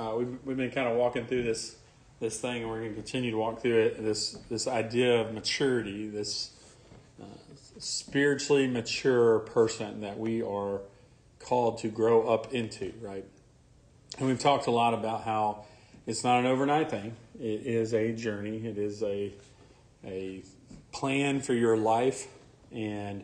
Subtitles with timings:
[0.00, 1.76] Uh, we've, we've been kind of walking through this
[2.20, 4.02] this thing, and we're going to continue to walk through it.
[4.02, 6.52] This this idea of maturity, this
[7.20, 7.26] uh,
[7.78, 10.80] spiritually mature person that we are
[11.38, 13.26] called to grow up into, right?
[14.18, 15.66] And we've talked a lot about how
[16.06, 17.14] it's not an overnight thing.
[17.38, 18.66] It is a journey.
[18.66, 19.34] It is a
[20.02, 20.42] a
[20.92, 22.26] plan for your life,
[22.72, 23.22] and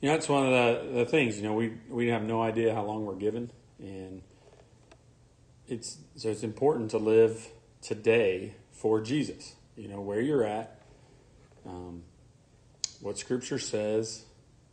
[0.00, 1.36] you know that's one of the, the things.
[1.36, 4.20] You know, we we have no idea how long we're given, and
[5.72, 7.48] it's so it's important to live
[7.80, 9.54] today for Jesus.
[9.76, 10.78] You know where you're at,
[11.66, 12.02] um,
[13.00, 14.24] what Scripture says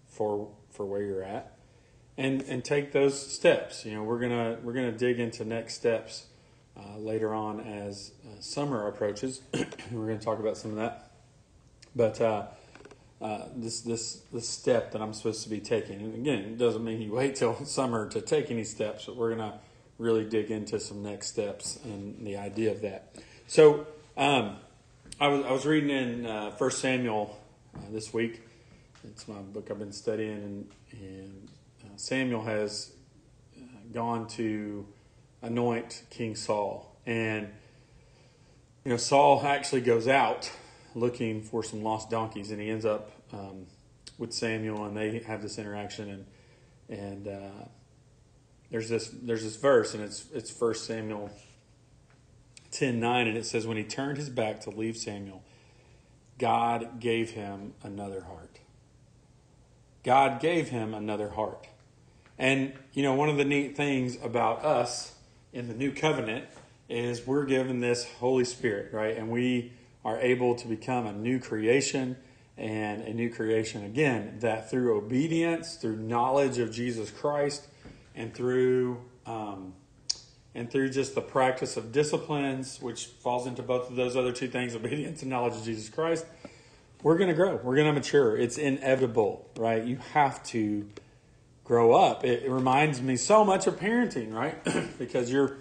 [0.07, 1.57] for for where you're at,
[2.17, 3.85] and and take those steps.
[3.85, 6.25] You know we're gonna we're gonna dig into next steps
[6.77, 9.41] uh, later on as uh, summer approaches.
[9.91, 11.11] we're gonna talk about some of that,
[11.95, 12.19] but.
[12.21, 12.45] Uh,
[13.21, 15.99] uh, this this this step that I'm supposed to be taking.
[15.99, 19.31] And again, it doesn't mean you wait till summer to take any steps, but we're
[19.31, 19.59] gonna
[19.99, 23.13] really dig into some next steps and the idea of that.
[23.47, 23.85] So
[24.17, 24.55] um,
[25.19, 27.37] I was I was reading in uh, First Samuel
[27.75, 28.41] uh, this week.
[29.03, 31.49] It's my book I've been studying, and and
[31.83, 32.91] uh, Samuel has
[33.55, 33.61] uh,
[33.93, 34.87] gone to
[35.41, 37.49] anoint King Saul, and
[38.83, 40.51] you know Saul actually goes out
[40.95, 43.67] looking for some lost donkeys, and he ends up um,
[44.17, 46.25] with Samuel, and they have this interaction,
[46.89, 47.65] and and uh,
[48.71, 51.31] there's this there's this verse, and it's it's First Samuel
[52.71, 55.43] ten nine, and it says, "When he turned his back to leave Samuel,
[56.37, 58.59] God gave him another heart.
[60.03, 61.67] God gave him another heart."
[62.37, 65.15] And you know, one of the neat things about us
[65.51, 66.45] in the new covenant
[66.87, 69.15] is we're given this Holy Spirit, right?
[69.15, 69.73] And we
[70.05, 72.17] are able to become a new creation
[72.57, 77.67] and a new creation again that through obedience, through knowledge of Jesus Christ,
[78.19, 79.73] and through um,
[80.53, 84.47] and through just the practice of disciplines, which falls into both of those other two
[84.47, 86.25] things, obedience and knowledge of Jesus Christ,
[87.01, 87.55] we're going to grow.
[87.55, 88.37] We're going to mature.
[88.37, 89.83] It's inevitable, right?
[89.83, 90.87] You have to
[91.63, 92.25] grow up.
[92.25, 94.57] It, it reminds me so much of parenting, right?
[94.99, 95.57] because you're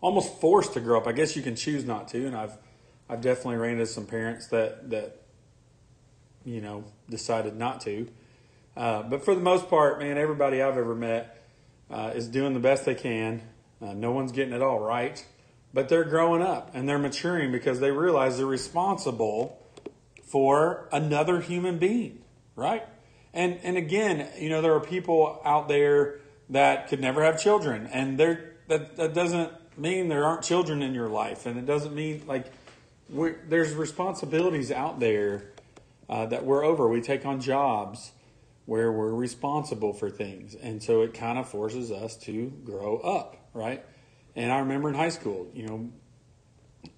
[0.00, 1.06] almost forced to grow up.
[1.06, 2.56] I guess you can choose not to, and I've
[3.08, 5.22] I've definitely ran into some parents that that
[6.44, 8.08] you know decided not to.
[8.76, 11.37] Uh, but for the most part, man, everybody I've ever met
[11.90, 13.42] uh, is doing the best they can.
[13.80, 15.24] Uh, no one's getting it all right,
[15.72, 19.62] but they're growing up and they're maturing because they realize they're responsible
[20.24, 22.22] for another human being,
[22.56, 22.84] right?
[23.32, 27.86] And and again, you know, there are people out there that could never have children,
[27.92, 31.94] and there that that doesn't mean there aren't children in your life, and it doesn't
[31.94, 32.46] mean like
[33.48, 35.50] there's responsibilities out there
[36.08, 36.88] uh, that we're over.
[36.88, 38.12] We take on jobs
[38.68, 40.54] where we're responsible for things.
[40.54, 43.82] And so it kind of forces us to grow up, right?
[44.36, 45.90] And I remember in high school, you know,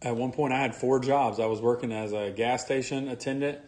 [0.02, 1.38] at one point I had four jobs.
[1.38, 3.60] I was working as a gas station attendant,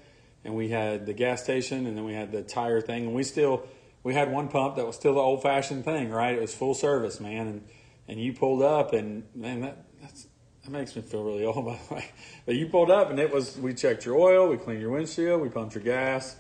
[0.43, 3.23] and we had the gas station, and then we had the tire thing, and we
[3.23, 3.69] still
[4.03, 6.35] we had one pump that was still the old fashioned thing, right?
[6.35, 7.69] It was full service, man, and
[8.09, 10.27] and you pulled up, and man, that that's
[10.65, 12.11] that makes me feel really old, by the way.
[12.47, 15.41] But you pulled up, and it was we checked your oil, we cleaned your windshield,
[15.41, 16.35] we pumped your gas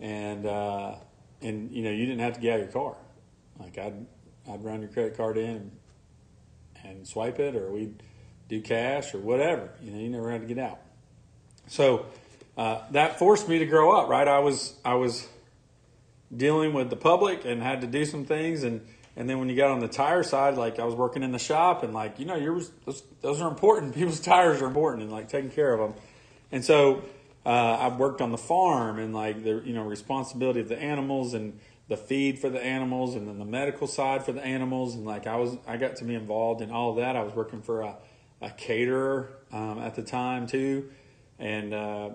[0.00, 0.94] and uh,
[1.40, 2.96] and you know you didn't have to get out of your car.
[3.58, 4.06] Like I'd
[4.50, 5.72] I'd run your credit card in
[6.84, 8.02] and, swipe it, or we'd
[8.48, 9.70] do cash or whatever.
[9.82, 10.78] You know, you never had to get out.
[11.66, 12.06] So
[12.56, 14.08] uh, that forced me to grow up.
[14.08, 15.28] Right, I was I was
[16.34, 18.86] dealing with the public and had to do some things and.
[19.16, 21.40] And then when you got on the tire side, like I was working in the
[21.40, 22.38] shop, and like you know,
[22.84, 23.92] those, those are important.
[23.96, 26.00] People's tires are important, and like taking care of them.
[26.52, 27.02] And so
[27.46, 31.34] uh, I've worked on the farm and like the you know responsibility of the animals
[31.34, 35.04] and the feed for the animals and then the medical side for the animals and
[35.04, 37.16] like I was I got to be involved in all of that.
[37.16, 37.96] I was working for a,
[38.42, 40.90] a caterer um, at the time too,
[41.38, 42.10] and uh,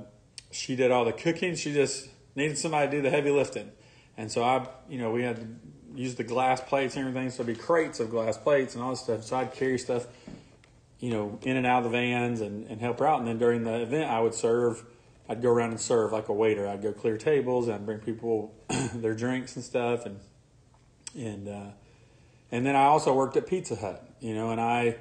[0.52, 1.56] she did all the cooking.
[1.56, 3.72] She just needed somebody to do the heavy lifting,
[4.18, 5.48] and so I you know we had to
[5.96, 7.30] use the glass plates and everything.
[7.30, 9.24] So it'd be crates of glass plates and all this stuff.
[9.24, 10.08] So I'd carry stuff,
[11.00, 13.20] you know, in and out of the vans and, and help her out.
[13.20, 14.84] And then during the event, I would serve
[15.30, 16.68] I'd go around and serve like a waiter.
[16.68, 18.54] I'd go clear tables and bring people
[18.94, 20.20] their drinks and stuff, and
[21.16, 21.72] and uh,
[22.52, 24.98] and then I also worked at Pizza Hut, you know, and I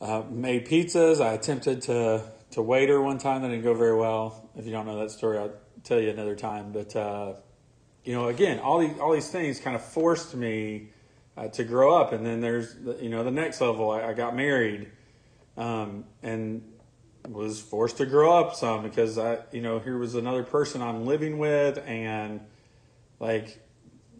[0.00, 1.20] uh, made pizzas.
[1.20, 4.50] I attempted to to waiter one time that didn't go very well.
[4.56, 5.54] If you don't know that story, I'll
[5.84, 6.72] tell you another time.
[6.72, 7.34] But uh,
[8.04, 10.90] you know, again, all these all these things kind of forced me
[11.36, 12.12] uh, to grow up.
[12.12, 13.90] And then there's the, you know the next level.
[13.90, 14.90] I, I got married,
[15.56, 16.62] um, and
[17.30, 21.06] was forced to grow up some because I, you know, here was another person I'm
[21.06, 22.40] living with, and
[23.20, 23.60] like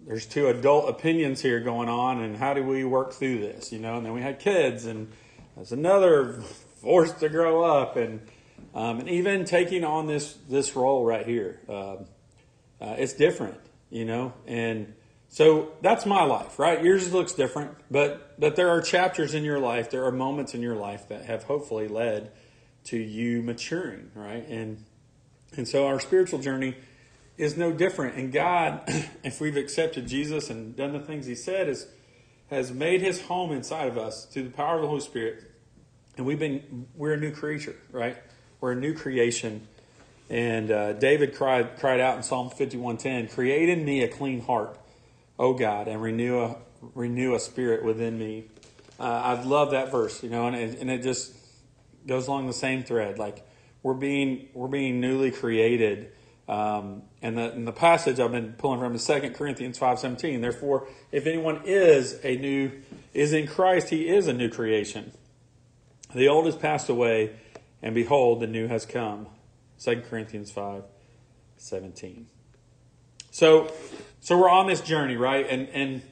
[0.06, 3.72] there's two adult opinions here going on, and how do we work through this?
[3.72, 5.10] You know, and then we had kids, and
[5.56, 6.40] that's another
[6.80, 8.20] force to grow up, and
[8.74, 12.06] um, and even taking on this this role right here, um,
[12.80, 13.58] uh, it's different,
[13.90, 14.94] you know, and
[15.28, 16.82] so that's my life, right?
[16.82, 20.62] Yours looks different, but but there are chapters in your life, there are moments in
[20.62, 22.30] your life that have hopefully led
[22.84, 24.46] to you maturing, right?
[24.48, 24.84] And
[25.56, 26.76] and so our spiritual journey
[27.36, 28.16] is no different.
[28.16, 28.82] And God,
[29.24, 31.88] if we've accepted Jesus and done the things He said, is
[32.50, 35.50] has made His home inside of us through the power of the Holy Spirit.
[36.16, 38.16] And we've been we're a new creature, right?
[38.60, 39.66] We're a new creation.
[40.28, 44.08] And uh, David cried cried out in Psalm fifty one ten, "Create in me a
[44.08, 44.78] clean heart,
[45.38, 46.56] O God, and renew a
[46.94, 48.44] renew a spirit within me."
[48.98, 51.32] Uh, I love that verse, you know, and it, and it just
[52.06, 53.18] goes along the same thread.
[53.18, 53.46] Like
[53.82, 56.12] we're being we're being newly created
[56.50, 60.40] um, and, the, and the passage I've been pulling from is 2 Corinthians 5.17.
[60.40, 62.72] Therefore, if anyone is a new,
[63.14, 65.12] is in Christ, he is a new creation.
[66.12, 67.36] The old has passed away,
[67.82, 69.28] and behold, the new has come.
[69.78, 72.24] 2 Corinthians 5.17.
[73.30, 73.72] So,
[74.18, 75.46] so we're on this journey, right?
[75.48, 76.02] And, and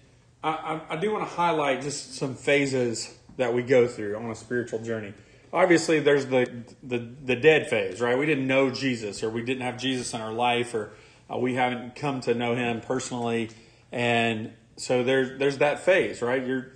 [0.45, 4.37] I, I do want to highlight just some phases that we go through on a
[4.37, 5.15] spiritual journey
[5.53, 8.19] obviously there's the, the the dead phase, right?
[8.19, 10.93] We didn't know Jesus, or we didn't have Jesus in our life, or
[11.33, 13.51] uh, we haven't come to know Him personally,
[13.93, 16.45] and so there's there's that phase, right?
[16.47, 16.73] Your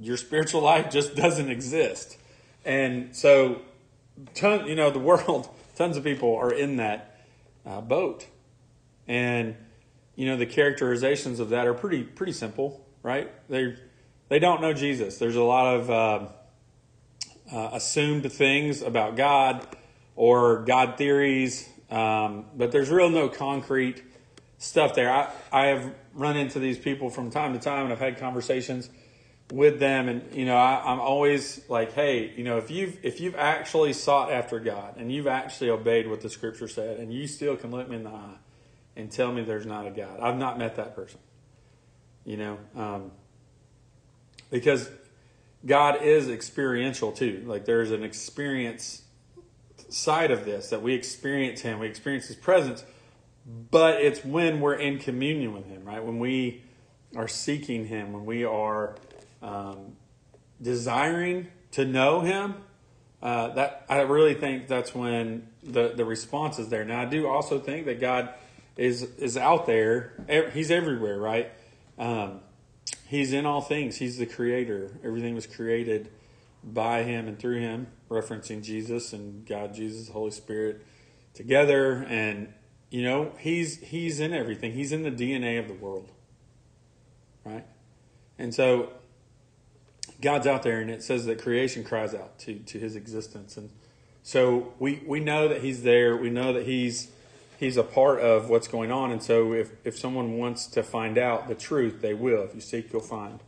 [0.00, 2.18] your spiritual life just doesn't exist,
[2.64, 3.62] and so
[4.34, 7.20] ton, you know, the world, tons of people are in that
[7.64, 8.26] uh, boat,
[9.06, 9.56] and
[10.14, 13.30] you know the characterizations of that are pretty pretty simple, right?
[13.48, 13.76] They
[14.28, 15.18] they don't know Jesus.
[15.18, 16.28] There's a lot of uh,
[17.52, 19.66] uh, assumed things about God
[20.14, 24.02] or God theories, um, but there's real no concrete
[24.58, 25.12] stuff there.
[25.12, 28.90] I, I have run into these people from time to time and I've had conversations
[29.52, 33.20] with them and you know I, am always like hey you know if you've if
[33.20, 37.28] you've actually sought after god and you've actually obeyed what the scripture said and you
[37.28, 38.34] still can look me in the eye
[38.96, 41.20] and tell me there's not a god i've not met that person
[42.24, 43.12] you know um,
[44.50, 44.90] because
[45.66, 47.42] God is experiential too.
[47.46, 49.02] Like there's an experience
[49.88, 52.84] side of this that we experience Him, we experience His presence,
[53.70, 56.02] but it's when we're in communion with Him, right?
[56.02, 56.62] When we
[57.16, 58.96] are seeking Him, when we are
[59.42, 59.96] um,
[60.62, 62.54] desiring to know Him.
[63.22, 66.84] Uh, that I really think that's when the the response is there.
[66.84, 68.32] Now I do also think that God
[68.76, 70.50] is is out there.
[70.52, 71.50] He's everywhere, right?
[71.98, 72.40] Um,
[73.06, 73.96] He's in all things.
[73.96, 74.98] He's the creator.
[75.04, 76.10] Everything was created
[76.64, 80.84] by him and through him, referencing Jesus and God, Jesus, Holy Spirit
[81.34, 82.04] together.
[82.08, 82.52] And
[82.90, 84.72] you know, he's he's in everything.
[84.72, 86.10] He's in the DNA of the world.
[87.44, 87.64] Right?
[88.38, 88.92] And so
[90.20, 93.56] God's out there and it says that creation cries out to, to his existence.
[93.56, 93.70] And
[94.22, 96.16] so we, we know that he's there.
[96.16, 97.08] We know that he's
[97.58, 99.10] he's a part of what's going on.
[99.10, 102.42] And so if, if someone wants to find out the truth, they will.
[102.42, 103.40] If you seek, you'll find.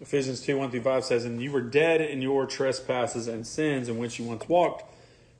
[0.00, 3.88] Ephesians 2 1 through 5 says, And you were dead in your trespasses and sins
[3.88, 4.84] in which you once walked,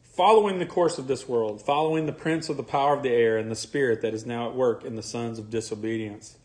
[0.03, 3.38] following the course of this world, following the prince of the power of the air
[3.38, 6.37] and the spirit that is now at work in the sons of disobedience,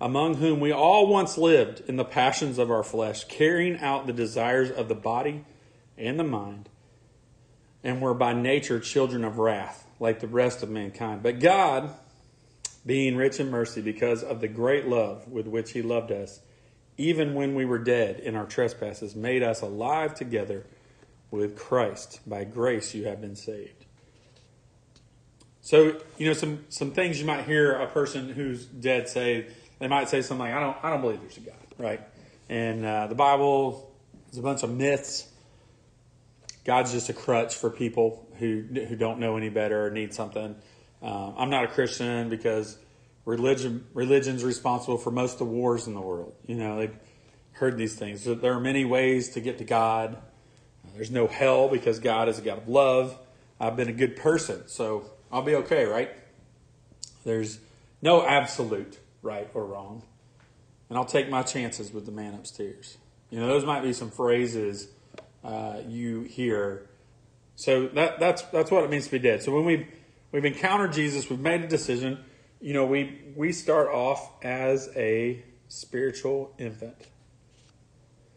[0.00, 4.12] among whom we all once lived in the passions of our flesh, carrying out the
[4.12, 5.44] desires of the body
[5.98, 6.70] and the mind,
[7.84, 11.22] and were by nature children of wrath like the rest of mankind.
[11.22, 11.90] But God,
[12.86, 16.40] being rich in mercy because of the great love with which He loved us,
[16.96, 20.66] even when we were dead in our trespasses, made us alive together
[21.30, 22.20] with Christ.
[22.26, 23.84] By grace you have been saved.
[25.60, 29.46] So, you know, some, some things you might hear a person who's dead say,
[29.78, 32.00] they might say something like, I don't, I don't believe there's a God, right?
[32.48, 33.92] And uh, the Bible
[34.32, 35.27] is a bunch of myths.
[36.68, 40.54] God's just a crutch for people who who don't know any better or need something.
[41.00, 42.76] Um, I'm not a Christian because
[43.24, 46.34] religion religion's responsible for most of the wars in the world.
[46.46, 46.94] You know, they've
[47.52, 48.22] heard these things.
[48.22, 50.18] There are many ways to get to God.
[50.94, 53.16] There's no hell because God is a God of love.
[53.58, 56.10] I've been a good person, so I'll be okay, right?
[57.24, 57.60] There's
[58.02, 60.02] no absolute right or wrong.
[60.90, 62.98] And I'll take my chances with the man upstairs.
[63.30, 64.88] You know, those might be some phrases
[65.44, 66.88] uh, you hear
[67.56, 69.42] so that, that's that's what it means to be dead.
[69.42, 69.86] So when we
[70.32, 72.24] we've encountered Jesus, we've made a decision.
[72.60, 76.96] You know, we we start off as a spiritual infant.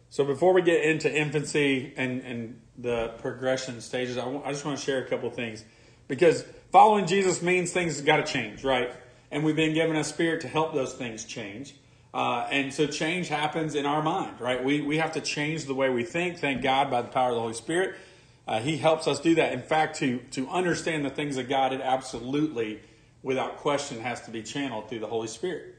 [0.10, 4.66] So before we get into infancy and and the progression stages, I, w- I just
[4.66, 5.64] want to share a couple things
[6.08, 8.92] because following Jesus means things got to change, right?
[9.32, 11.74] and we've been given a spirit to help those things change.
[12.14, 14.64] Uh, and so change happens in our mind, right?
[14.64, 16.40] We, we have to change the way we think.
[16.40, 17.96] Thank God by the power of the Holy Spirit.
[18.48, 19.54] Uh, he helps us do that.
[19.54, 22.82] In fact, to, to understand the things of God, it absolutely,
[23.24, 25.76] without question, has to be channeled through the Holy Spirit,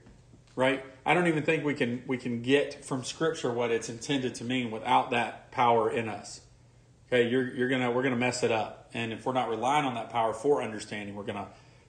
[0.56, 0.82] right?
[1.04, 4.44] I don't even think we can we can get from Scripture what it's intended to
[4.44, 6.40] mean without that power in us.
[7.08, 9.96] Okay, you're, you're gonna we're gonna mess it up, and if we're not relying on
[9.96, 11.48] that power for understanding, we're gonna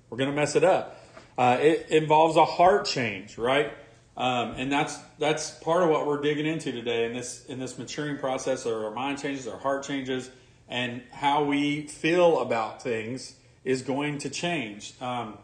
[0.10, 1.00] we're gonna mess it up.
[1.38, 3.72] Uh, it involves a heart change, right?
[4.16, 7.78] Um, and that's that's part of what we're digging into today in this in this
[7.80, 8.66] maturing process.
[8.66, 10.30] Our mind changes, our heart changes,
[10.70, 14.94] and how we feel about things is going to change.
[15.02, 15.38] Um,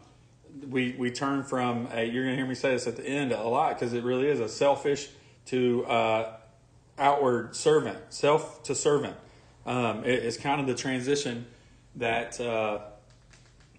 [0.68, 3.32] we we turn from a, you're going to hear me say this at the end
[3.32, 5.08] a lot because it really is a selfish
[5.46, 6.36] to uh,
[6.96, 9.16] outward servant, self to servant.
[9.66, 11.46] Um, it, it's kind of the transition
[11.96, 12.80] that uh,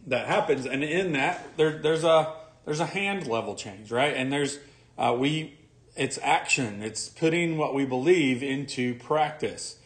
[0.08, 2.34] that happens, and in that there, there's a
[2.66, 4.14] there's a hand level change, right?
[4.16, 4.60] And there's
[5.02, 5.58] uh, we
[5.96, 6.84] it's action.
[6.84, 9.78] It's putting what we believe into practice.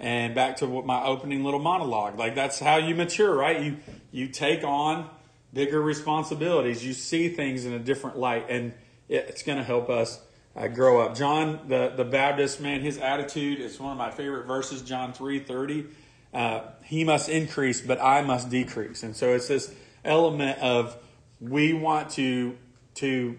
[0.00, 3.62] And back to what my opening little monologue, like that's how you mature, right?
[3.62, 3.76] You
[4.10, 5.08] you take on
[5.52, 6.84] bigger responsibilities.
[6.84, 8.74] You see things in a different light, and
[9.08, 10.20] it's going to help us
[10.56, 11.14] uh, grow up.
[11.14, 15.38] John, the, the Baptist man, his attitude is one of my favorite verses, John 3
[15.38, 15.86] 30.
[16.34, 19.04] Uh, he must increase, but I must decrease.
[19.04, 19.72] And so it's this
[20.04, 20.96] element of
[21.40, 22.58] we want to,
[22.96, 23.38] to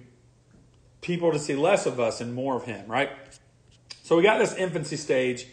[1.05, 3.11] people to see less of us and more of him, right?
[4.01, 5.45] So we got this infancy stage.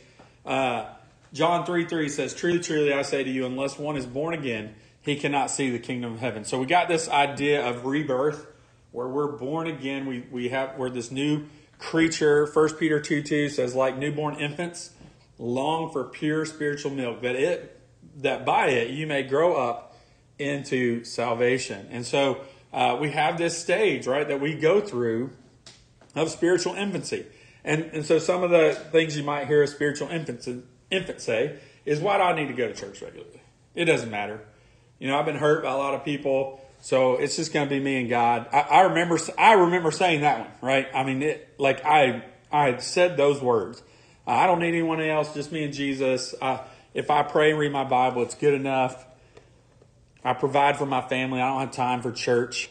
[0.47, 0.87] Uh,
[1.35, 4.75] John 3 3 says, Truly, truly, I say to you, unless one is born again,
[5.03, 6.45] he cannot see the kingdom of heaven.
[6.45, 8.47] So we got this idea of rebirth
[8.93, 10.07] where we're born again.
[10.07, 11.45] We, we have, we're this new
[11.79, 12.47] creature.
[12.51, 14.91] 1 Peter 2 2 says, like newborn infants,
[15.39, 17.79] long for pure spiritual milk, that it,
[18.17, 19.99] that by it you may grow up
[20.39, 21.89] into salvation.
[21.91, 22.41] And so
[22.73, 25.31] uh, we have this stage, right, that we go through
[26.15, 27.27] of spiritual infancy.
[27.65, 30.47] And, and so some of the things you might hear a spiritual infant,
[30.91, 33.43] infant say is, why do I need to go to church regularly?
[33.75, 34.41] It doesn't matter.
[34.99, 37.75] You know, I've been hurt by a lot of people, so it's just going to
[37.75, 38.49] be me and God.
[38.53, 40.89] I, I, remember, I remember saying that one, right?
[40.95, 43.83] I mean, it, like I, I said those words.
[44.27, 46.35] I don't need anyone else, just me and Jesus.
[46.95, 49.05] If I pray and read my Bible, it's good enough.
[50.25, 51.41] I provide for my family.
[51.41, 52.71] I don't have time for church.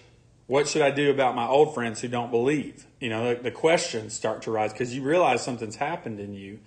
[0.52, 2.86] What should I do about my old friends who don't believe?
[3.00, 6.60] You know, the, the questions start to rise because you realize something's happened in you.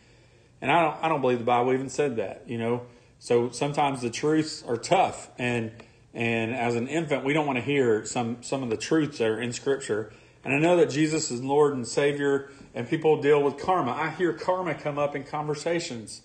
[0.63, 2.87] And I don't, I don't believe the Bible even said that, you know.
[3.19, 5.71] So sometimes the truths are tough, and
[6.15, 9.29] and as an infant, we don't want to hear some some of the truths that
[9.29, 10.15] are in Scripture.
[10.47, 13.93] And I know that Jesus is Lord and Savior, and people deal with karma.
[13.93, 16.23] I hear karma come up in conversations.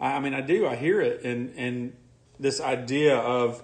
[0.00, 0.66] I, I mean, I do.
[0.66, 1.92] I hear it, and and
[2.40, 3.62] this idea of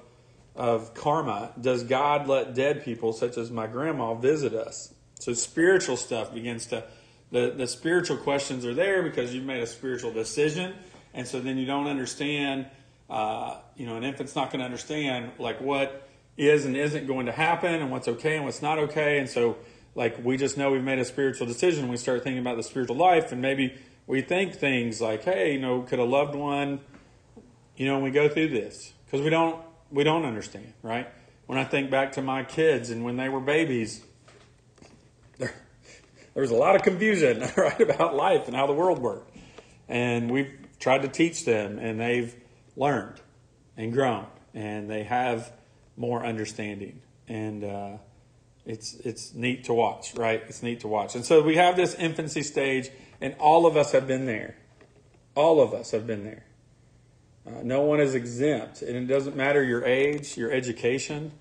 [0.55, 1.53] of karma.
[1.61, 4.93] Does God let dead people, such as my grandma, visit us?
[5.21, 6.85] So spiritual stuff begins to
[7.31, 10.75] the, the spiritual questions are there because you've made a spiritual decision
[11.15, 12.67] and so then you don't understand.
[13.09, 17.27] Uh, you know, an infant's not going to understand like what is and isn't going
[17.27, 19.19] to happen, and what's okay and what's not okay.
[19.19, 19.59] And so,
[19.95, 21.89] like, we just know we've made a spiritual decision.
[21.89, 23.75] We start thinking about the spiritual life, and maybe
[24.07, 26.81] we think things like, "Hey, you know, could a loved one?"
[27.77, 29.61] You know, we go through this because we don't
[29.93, 31.09] we don't understand, right?
[31.47, 34.03] When I think back to my kids and when they were babies,
[35.39, 35.55] there,
[36.35, 39.37] there was a lot of confusion, right, about life and how the world worked.
[39.89, 42.35] And we've tried to teach them, and they've
[42.77, 43.21] learned
[43.77, 45.53] and grown, and they have
[45.97, 47.01] more understanding.
[47.29, 47.97] And uh,
[48.65, 50.43] it's it's neat to watch, right?
[50.49, 51.15] It's neat to watch.
[51.15, 54.57] And so we have this infancy stage, and all of us have been there.
[55.35, 56.45] All of us have been there.
[57.47, 61.33] Uh, no one is exempt, and it doesn't matter your age, your education.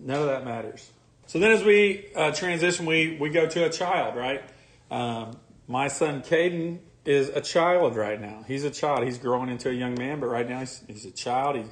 [0.00, 0.90] None of that matters.
[1.26, 4.42] So then, as we uh, transition, we we go to a child, right?
[4.90, 8.44] Um, my son Caden is a child right now.
[8.46, 9.04] He's a child.
[9.04, 11.56] He's growing into a young man, but right now he's, he's a child.
[11.56, 11.64] He,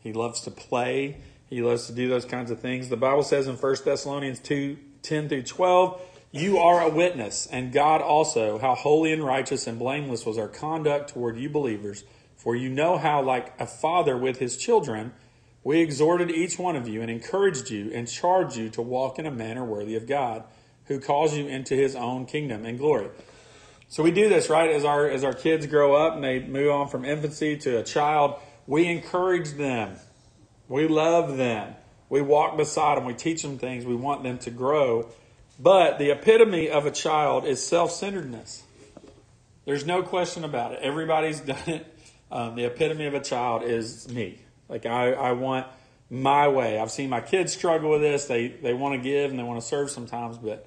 [0.00, 1.18] he loves to play.
[1.48, 2.88] He loves to do those kinds of things.
[2.88, 7.72] The Bible says in 1 Thessalonians 2 10 through 12, you are a witness, and
[7.72, 12.04] God also, how holy and righteous and blameless was our conduct toward you believers.
[12.42, 15.12] For you know how, like a father with his children,
[15.62, 19.26] we exhorted each one of you and encouraged you and charged you to walk in
[19.26, 20.42] a manner worthy of God,
[20.86, 23.10] who calls you into his own kingdom and glory.
[23.86, 24.70] So we do this, right?
[24.70, 27.84] As our as our kids grow up and they move on from infancy to a
[27.84, 29.94] child, we encourage them.
[30.66, 31.76] We love them.
[32.08, 33.04] We walk beside them.
[33.04, 33.86] We teach them things.
[33.86, 35.10] We want them to grow.
[35.60, 38.64] But the epitome of a child is self-centeredness.
[39.64, 40.80] There's no question about it.
[40.82, 41.91] Everybody's done it.
[42.32, 44.38] Um, the epitome of a child is me.
[44.66, 45.66] Like I, I want
[46.08, 46.78] my way.
[46.78, 48.24] I've seen my kids struggle with this.
[48.24, 50.66] They they want to give and they want to serve sometimes, but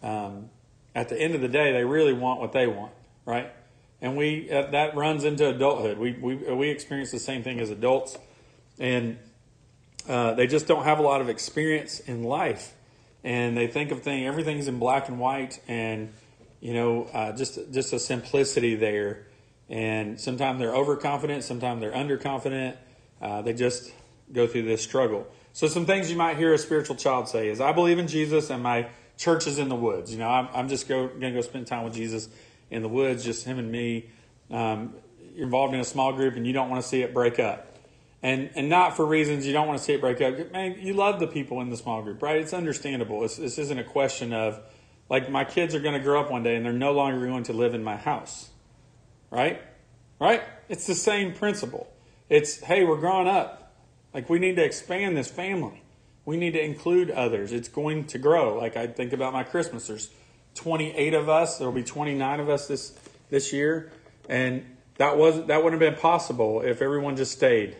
[0.00, 0.48] um,
[0.94, 2.92] at the end of the day, they really want what they want,
[3.26, 3.50] right?
[4.00, 5.98] And we uh, that runs into adulthood.
[5.98, 8.16] We we we experience the same thing as adults,
[8.78, 9.18] and
[10.08, 12.74] uh, they just don't have a lot of experience in life,
[13.24, 16.12] and they think of things everything's in black and white, and
[16.60, 19.26] you know uh, just just a simplicity there.
[19.72, 22.76] And sometimes they're overconfident, sometimes they're underconfident.
[23.20, 23.90] Uh, they just
[24.32, 25.26] go through this struggle.
[25.54, 28.50] So some things you might hear a spiritual child say is, "I believe in Jesus,
[28.50, 30.12] and my church is in the woods.
[30.12, 32.28] You know, I'm, I'm just go, going to go spend time with Jesus
[32.70, 34.10] in the woods, just him and me.
[34.50, 34.94] Um,
[35.34, 37.72] you're involved in a small group, and you don't want to see it break up."
[38.22, 40.52] and and not for reasons you don't want to see it break up.
[40.52, 42.36] Man, you love the people in the small group, right?
[42.36, 43.24] It's understandable.
[43.24, 44.60] It's, this isn't a question of
[45.10, 47.42] like my kids are going to grow up one day and they're no longer going
[47.44, 48.50] to live in my house,
[49.32, 49.60] right?
[50.20, 50.42] Right?
[50.68, 51.92] It's the same principle.
[52.28, 53.74] It's hey, we're growing up.
[54.14, 55.82] Like we need to expand this family.
[56.24, 57.52] We need to include others.
[57.52, 58.56] It's going to grow.
[58.56, 59.88] Like I think about my Christmas.
[59.88, 60.10] There's
[60.54, 61.58] 28 of us.
[61.58, 62.96] There'll be 29 of us this
[63.30, 63.90] this year,
[64.28, 64.64] and
[64.98, 67.76] that wasn't, that wouldn't have been possible if everyone just stayed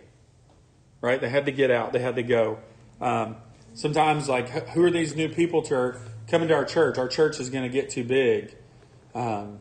[1.02, 1.20] right?
[1.20, 2.58] They had to get out, they had to go.
[2.98, 3.36] Um,
[3.74, 6.96] sometimes, like, who are these new people to our, coming to our church?
[6.96, 8.56] Our church is going to get too big.
[9.14, 9.58] Um,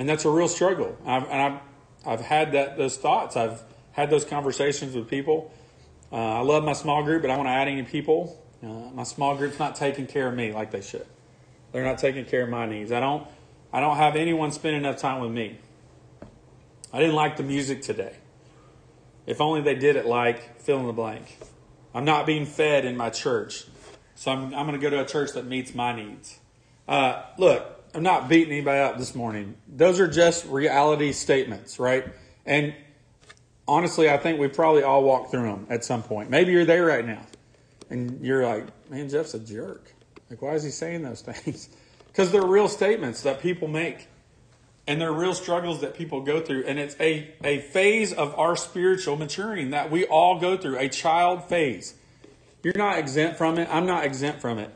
[0.00, 0.96] and that's a real struggle.
[1.04, 1.60] I've, and I've,
[2.06, 3.36] I've had that those thoughts.
[3.36, 5.52] I've had those conversations with people.
[6.10, 8.42] Uh, I love my small group, but I want to add any people.
[8.62, 11.06] Uh, my small group's not taking care of me like they should.
[11.72, 12.92] They're not taking care of my needs.
[12.92, 13.28] I don't.
[13.74, 15.58] I don't have anyone spend enough time with me.
[16.92, 18.16] I didn't like the music today.
[19.26, 21.38] If only they did it like fill in the blank.
[21.94, 23.66] I'm not being fed in my church,
[24.14, 26.40] so I'm, I'm going to go to a church that meets my needs.
[26.88, 29.56] Uh, look, I'm not beating anybody up this morning.
[29.68, 32.04] Those are just reality statements, right?
[32.46, 32.74] And
[33.66, 36.30] honestly, I think we probably all walk through them at some point.
[36.30, 37.26] Maybe you're there right now,
[37.88, 39.92] and you're like, man, Jeff's a jerk.
[40.28, 41.68] Like, why is he saying those things?
[42.06, 44.08] Because they're real statements that people make
[44.86, 46.64] and they're real struggles that people go through.
[46.66, 50.88] And it's a, a phase of our spiritual maturing that we all go through, a
[50.88, 51.94] child phase.
[52.64, 53.68] You're not exempt from it.
[53.70, 54.74] I'm not exempt from it.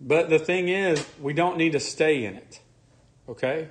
[0.00, 2.60] But the thing is, we don't need to stay in it.
[3.28, 3.68] Okay?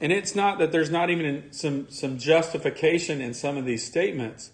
[0.00, 4.50] And it's not that there's not even some, some justification in some of these statements.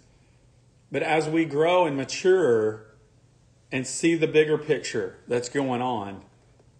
[0.91, 2.85] But as we grow and mature
[3.71, 6.21] and see the bigger picture that's going on,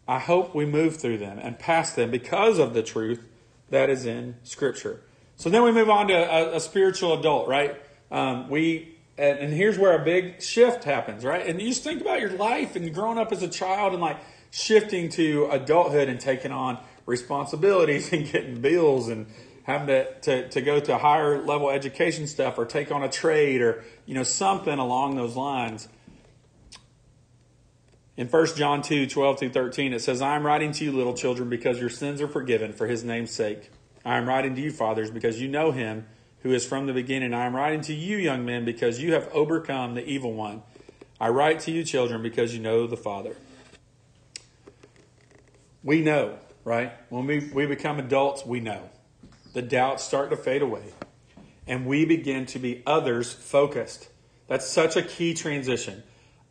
[0.07, 3.27] I hope we move through them and past them because of the truth
[3.69, 5.01] that is in Scripture.
[5.35, 7.75] So then we move on to a, a spiritual adult, right?
[8.11, 11.45] Um, we and, and, here's where a big shift happens, right?
[11.45, 14.17] And you just think about your life and growing up as a child and like
[14.51, 19.28] shifting to adulthood and taking on responsibilities and getting bills and
[19.63, 23.62] having to, to, to go to higher level education stuff or take on a trade
[23.62, 25.88] or you know something along those lines
[28.17, 31.13] in 1 John 2 12 through 13, it says, I am writing to you, little
[31.13, 33.71] children, because your sins are forgiven for his name's sake.
[34.06, 36.06] I am writing to you, fathers, because you know him
[36.45, 37.34] who is from the beginning.
[37.34, 40.62] I am writing to you, young men, because you have overcome the evil one.
[41.19, 43.36] I write to you, children, because you know the Father.
[45.81, 46.93] We know, right?
[47.10, 48.91] When we, we become adults, we know.
[49.53, 50.93] The doubts start to fade away.
[51.65, 54.10] And we begin to be others focused.
[54.45, 56.03] That's such a key transition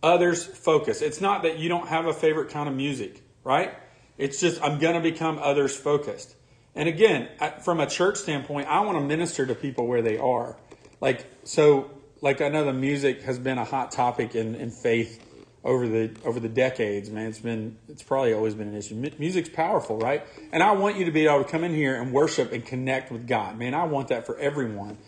[0.03, 1.03] others focus.
[1.03, 3.73] It's not that you don't have a favorite kind of music, right?
[4.19, 6.35] It's just, I'm going to become others focused.
[6.75, 7.29] And again,
[7.63, 10.57] from a church standpoint, I want to minister to people where they are.
[11.01, 15.25] Like, so, like I know the music has been a hot topic in, in faith
[15.63, 17.29] over the over the decades, man.
[17.29, 18.95] It's been it's probably always been an issue.
[19.19, 20.27] Music's powerful, right?
[20.53, 23.11] And I want you to be able to come in here and worship and connect
[23.11, 23.73] with God, man.
[23.75, 24.99] I want that for everyone.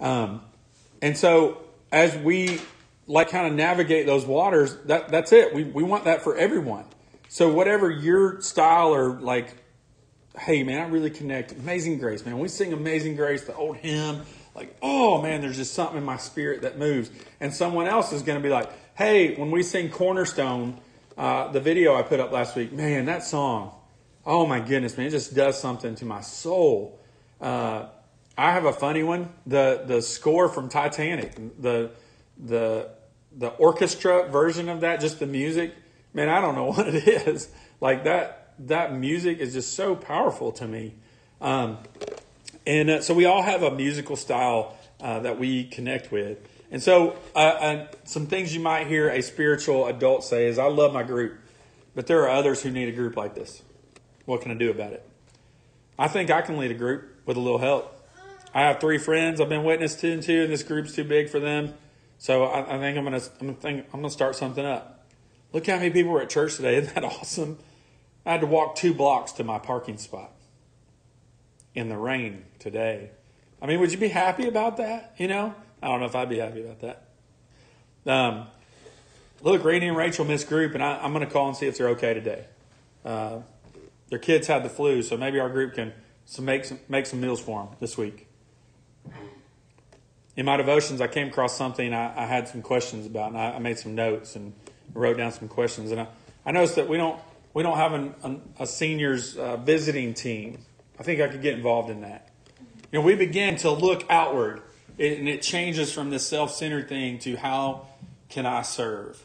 [0.00, 0.42] Um,
[1.00, 2.60] and so as we
[3.06, 5.54] like kind of navigate those waters, that that's it.
[5.54, 6.84] We we want that for everyone.
[7.28, 9.56] So whatever your style or like,
[10.38, 11.52] hey man, I really connect.
[11.52, 12.38] Amazing Grace, man.
[12.38, 14.22] we sing Amazing Grace, the old hymn,
[14.54, 17.10] like, oh man, there's just something in my spirit that moves.
[17.40, 20.80] And someone else is going to be like, hey, when we sing Cornerstone,
[21.16, 23.72] uh, the video I put up last week, man, that song,
[24.26, 26.98] oh my goodness, man, it just does something to my soul.
[27.40, 27.86] Uh,
[28.36, 29.32] I have a funny one.
[29.46, 31.92] The the score from Titanic, the
[32.36, 32.90] the
[33.36, 35.74] the orchestra version of that, just the music,
[36.12, 37.48] man, I don't know what it is.
[37.80, 40.94] Like that that music is just so powerful to me.
[41.40, 41.78] Um,
[42.66, 46.38] and uh, so we all have a musical style uh, that we connect with.
[46.70, 50.92] And so, uh, some things you might hear a spiritual adult say is, I love
[50.92, 51.38] my group,
[51.94, 53.62] but there are others who need a group like this.
[54.24, 55.08] What can I do about it?
[55.98, 57.90] I think I can lead a group with a little help.
[58.52, 61.28] I have three friends I've been witness to, and two, and this group's too big
[61.28, 61.74] for them.
[62.18, 65.06] So I, I think I'm gonna I'm gonna think I'm gonna start something up.
[65.52, 66.76] Look how many people were at church today.
[66.78, 67.58] Isn't that awesome?
[68.26, 70.32] I had to walk two blocks to my parking spot
[71.74, 73.10] in the rain today.
[73.60, 75.14] I mean, would you be happy about that?
[75.18, 77.04] You know, I don't know if I'd be happy about that.
[78.06, 78.46] Um,
[79.42, 81.78] look, Rainey and Rachel missed group, and I, am going to call and see if
[81.78, 82.44] they're okay today.
[83.04, 83.40] Uh,
[84.08, 85.92] their kids had the flu, so maybe our group can
[86.26, 88.26] some make some make some meals for them this week.
[90.36, 93.52] In my devotions, I came across something I, I had some questions about, and I,
[93.52, 94.52] I, made some notes and
[94.92, 95.90] wrote down some questions.
[95.90, 96.06] And I,
[96.44, 97.20] I noticed that we don't
[97.54, 100.58] we don't have an, an, a seniors uh, visiting team.
[100.98, 102.28] I think I could get involved in that.
[102.92, 104.62] You know, we begin to look outward,
[104.98, 107.86] and it changes from this self-centered thing to how
[108.28, 109.24] can I serve?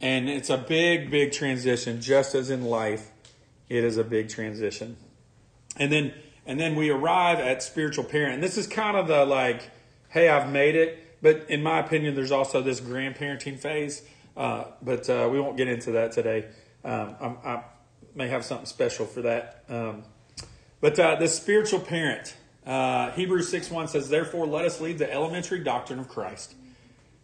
[0.00, 3.10] And it's a big, big transition, just as in life,
[3.68, 4.96] it is a big transition.
[5.76, 6.12] And then
[6.46, 8.34] and then we arrive at spiritual parent.
[8.34, 9.70] And this is kind of the like,
[10.08, 11.20] hey, I've made it.
[11.20, 14.02] But in my opinion, there's also this grandparenting phase.
[14.34, 16.46] Uh, but uh, we won't get into that today.
[16.88, 17.62] Um, i
[18.14, 19.62] may have something special for that.
[19.68, 20.04] Um,
[20.80, 22.34] but uh, the spiritual parent,
[22.66, 26.54] uh, Hebrews 6 1 says, Therefore, let us leave the elementary doctrine of Christ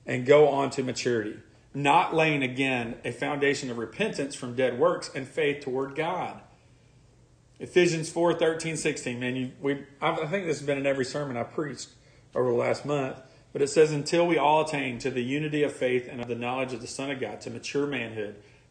[0.05, 1.39] and go on to maturity,
[1.73, 6.41] not laying again a foundation of repentance from dead works and faith toward God.
[7.59, 9.19] Ephesians 4 13, 16.
[9.19, 11.89] Man, you, we, I think this has been in every sermon I preached
[12.35, 13.17] over the last month.
[13.55, 16.35] But it says, Until we all attain to the unity of faith and of the
[16.35, 18.35] knowledge of the Son of God, to mature manhood,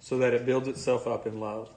[0.00, 1.70] so that it builds itself up in love.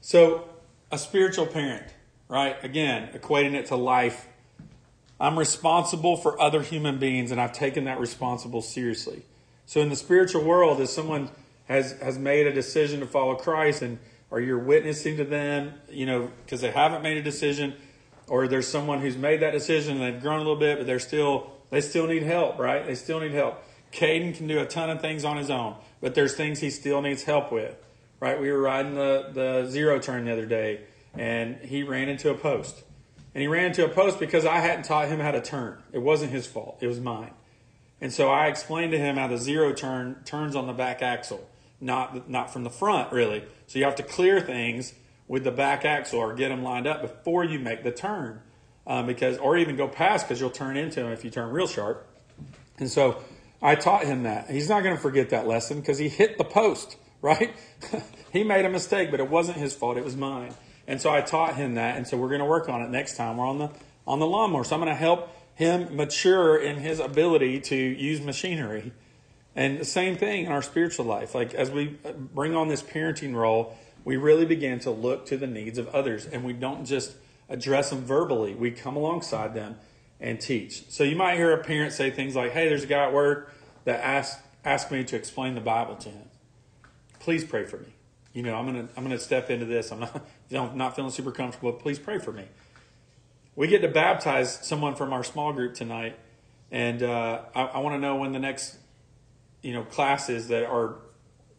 [0.00, 0.48] So,
[0.92, 1.86] a spiritual parent,
[2.28, 2.56] right?
[2.62, 4.28] Again, equating it to life
[5.18, 9.22] I'm responsible for other human beings, and I've taken that responsible seriously.
[9.64, 11.30] So in the spiritual world, if someone
[11.68, 13.98] has has made a decision to follow Christ, and
[14.30, 17.74] or you're witnessing to them, you know, because they haven't made a decision,
[18.28, 20.98] or there's someone who's made that decision and they've grown a little bit, but they're
[20.98, 22.86] still they still need help, right?
[22.86, 23.62] They still need help.
[23.92, 27.00] Caden can do a ton of things on his own, but there's things he still
[27.02, 27.76] needs help with,
[28.20, 28.40] right?
[28.40, 30.82] We were riding the the zero turn the other day,
[31.14, 32.84] and he ran into a post
[33.36, 35.76] and he ran into a post because I hadn't taught him how to turn.
[35.92, 37.32] It wasn't his fault, it was mine.
[38.00, 41.46] And so I explained to him how the zero turn turns on the back axle,
[41.78, 43.44] not, not from the front, really.
[43.66, 44.94] So you have to clear things
[45.28, 48.40] with the back axle or get them lined up before you make the turn.
[48.86, 51.66] Um, because or even go past because you'll turn into them if you turn real
[51.66, 52.08] sharp.
[52.78, 53.22] And so
[53.62, 54.50] I taught him that.
[54.50, 57.54] He's not going to forget that lesson because he hit the post, right?
[58.32, 60.54] he made a mistake, but it wasn't his fault, it was mine.
[60.86, 63.16] And so I taught him that, and so we're going to work on it next
[63.16, 63.38] time.
[63.38, 63.70] We're on the
[64.06, 68.20] on the lawnmower, so I'm going to help him mature in his ability to use
[68.20, 68.92] machinery.
[69.56, 71.34] And the same thing in our spiritual life.
[71.34, 75.36] Like as we uh, bring on this parenting role, we really begin to look to
[75.36, 77.16] the needs of others, and we don't just
[77.48, 78.54] address them verbally.
[78.54, 79.76] We come alongside them
[80.20, 80.88] and teach.
[80.90, 83.52] So you might hear a parent say things like, "Hey, there's a guy at work
[83.84, 86.28] that asked asked me to explain the Bible to him.
[87.20, 87.96] Please pray for me."
[88.36, 89.90] you know, I'm gonna I'm gonna step into this.
[89.90, 90.22] I'm not
[90.54, 91.72] I'm not feeling super comfortable.
[91.72, 92.44] Please pray for me.
[93.54, 96.18] We get to baptize someone from our small group tonight,
[96.70, 98.76] and uh, I, I want to know when the next
[99.62, 100.96] you know classes that are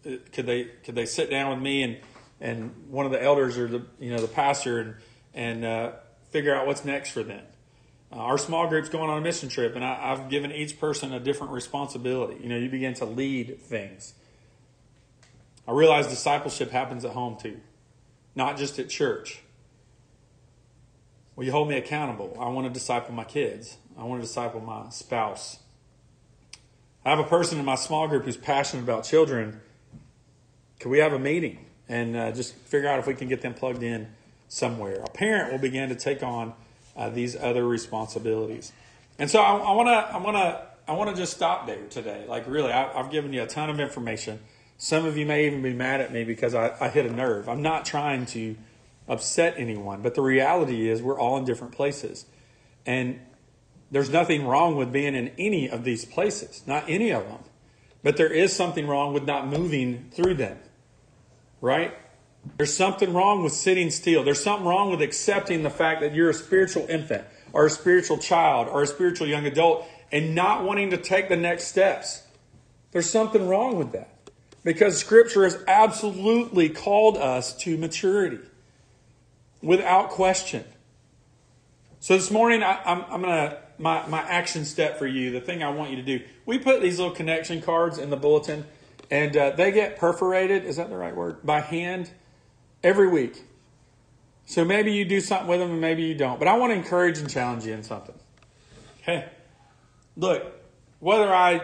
[0.04, 1.98] could they could they sit down with me and
[2.40, 4.96] and one of the elders or the you know the pastor and
[5.34, 5.92] and uh,
[6.30, 7.42] figure out what's next for them.
[8.12, 11.14] Uh, our small group's going on a mission trip, and I, I've given each person
[11.14, 12.42] a different responsibility.
[12.42, 14.14] You know, you begin to lead things.
[15.68, 17.60] I realize discipleship happens at home too,
[18.36, 19.42] not just at church.
[21.36, 22.36] Will you hold me accountable?
[22.40, 23.78] I want to disciple my kids.
[23.98, 25.60] I want to disciple my spouse.
[27.04, 29.62] I have a person in my small group who's passionate about children.
[30.80, 33.54] Could we have a meeting and uh, just figure out if we can get them
[33.54, 34.08] plugged in
[34.48, 34.96] somewhere?
[35.04, 36.54] A parent will begin to take on
[36.98, 38.74] uh, these other responsibilities.
[39.20, 42.26] And so I want to, I want to, I want to just stop there today.
[42.28, 44.40] Like really, I, I've given you a ton of information.
[44.78, 47.50] Some of you may even be mad at me because I, I hit a nerve.
[47.50, 48.56] I'm not trying to
[49.08, 52.26] upset anyone, but the reality is we're all in different places.
[52.86, 53.20] And
[53.90, 57.40] there's nothing wrong with being in any of these places, not any of them.
[58.04, 60.60] But there is something wrong with not moving through them,
[61.62, 61.94] right?
[62.56, 64.24] There's something wrong with sitting still.
[64.24, 68.18] There's something wrong with accepting the fact that you're a spiritual infant or a spiritual
[68.18, 72.24] child or a spiritual young adult and not wanting to take the next steps.
[72.92, 74.10] There's something wrong with that.
[74.64, 78.40] Because Scripture has absolutely called us to maturity
[79.62, 80.64] without question.
[82.00, 85.32] So this morning, I, am I'm, I'm going to, my, my action step for you,
[85.32, 88.18] the thing I want you to do, we put these little connection cards in the
[88.18, 88.66] bulletin,
[89.10, 91.46] and uh, they get perforated, is that the right word?
[91.46, 92.12] By hand
[92.84, 93.44] every week.
[94.46, 96.40] So maybe you do something with them and maybe you don't.
[96.40, 98.16] But I want to encourage and challenge you in something.
[99.02, 99.26] Okay?
[100.16, 100.44] Look,
[101.00, 101.62] whether I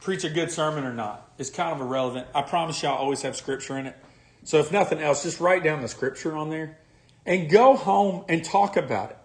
[0.00, 2.26] preach a good sermon or not is kind of irrelevant.
[2.34, 3.96] I promise you I'll always have scripture in it.
[4.44, 6.78] So if nothing else, just write down the scripture on there
[7.24, 9.18] and go home and talk about it.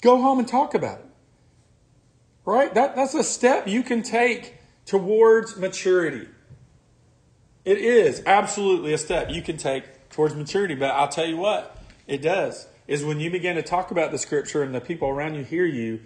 [0.00, 1.06] Go home and talk about it.
[2.44, 2.72] Right?
[2.74, 4.54] That, that's a step you can take
[4.84, 6.28] towards maturity.
[7.66, 10.76] It is absolutely a step you can take towards maturity.
[10.76, 11.76] But I'll tell you what,
[12.06, 12.68] it does.
[12.86, 15.64] Is when you begin to talk about the scripture and the people around you hear
[15.64, 16.00] you,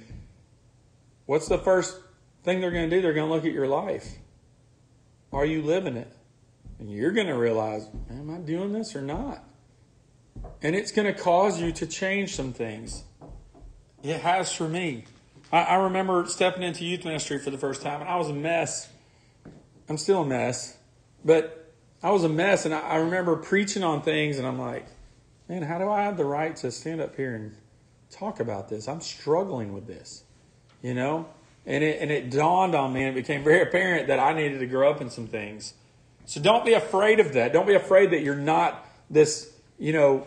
[1.27, 2.01] what's the first
[2.42, 3.03] thing they're going to do?
[3.03, 4.16] They're going to look at your life.
[5.33, 6.11] Are you living it?
[6.79, 9.44] And you're going to realize, am I doing this or not?
[10.62, 13.05] And it's going to cause you to change some things.
[14.03, 15.05] It has for me.
[15.53, 18.35] I, I remember stepping into youth ministry for the first time, and I was a
[18.35, 18.88] mess.
[19.90, 20.79] I'm still a mess,
[21.24, 24.87] but I was a mess, and I, I remember preaching on things, and I'm like,
[25.48, 27.56] man, how do I have the right to stand up here and
[28.11, 28.88] talk about this?
[28.88, 30.24] I'm struggling with this,
[30.83, 31.28] you know?
[31.66, 34.61] And it, and it dawned on me, and it became very apparent that I needed
[34.61, 35.74] to grow up in some things.
[36.24, 37.52] So don't be afraid of that.
[37.52, 40.26] Don't be afraid that you're not this, you know,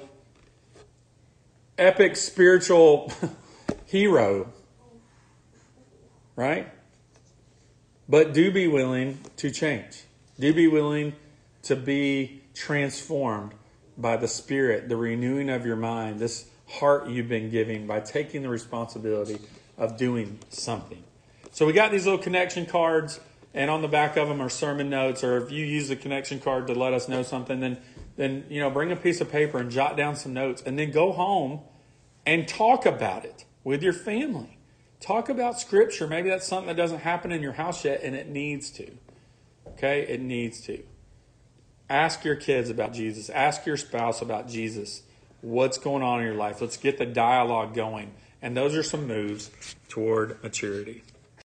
[1.77, 3.12] epic spiritual
[3.86, 4.51] hero
[6.36, 6.71] right?
[8.08, 10.03] But do be willing to change.
[10.39, 11.13] Do be willing
[11.63, 13.54] to be transformed
[13.98, 18.41] by the Spirit, the renewing of your mind, this heart you've been giving by taking
[18.41, 19.39] the responsibility
[19.78, 21.04] of doing something.
[21.52, 23.19] So we got these little connection cards,
[23.54, 25.24] and on the back of them are sermon notes.
[25.24, 27.78] Or if you use the connection card to let us know something, then
[28.15, 30.91] then you know bring a piece of paper and jot down some notes, and then
[30.91, 31.62] go home
[32.26, 34.58] and talk about it with your family.
[35.00, 36.08] Talk about scripture.
[36.08, 38.89] Maybe that's something that doesn't happen in your house yet, and it needs to.
[39.67, 40.02] Okay?
[40.08, 40.84] It needs to.
[41.89, 43.30] Ask your kids about Jesus.
[43.30, 45.04] Ask your spouse about Jesus.
[45.41, 46.62] What's going on in your life?
[46.62, 48.13] Let's get the dialogue going.
[48.41, 49.52] And those are some moves
[49.89, 51.04] toward maturity.